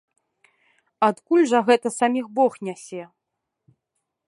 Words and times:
Адкуль 1.07 1.43
жа 1.51 1.59
гэта 1.67 1.87
саміх 1.99 2.25
бог 2.39 2.51
нясе? 2.69 3.03